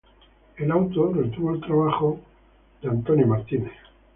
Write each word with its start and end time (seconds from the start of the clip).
El 0.57 0.71
auto 0.71 1.11
retuvo 1.13 1.53
el 1.53 1.61
trabajo 1.61 2.19
de 2.81 2.89
Jenny 2.89 3.21
Holzer. 3.29 3.71